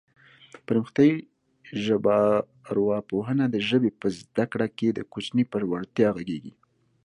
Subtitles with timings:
[0.67, 1.15] پرمختیایي
[1.83, 6.53] ژبارواپوهنه د ژبې په زده کړه کې د کوچني پر وړتیا غږېږي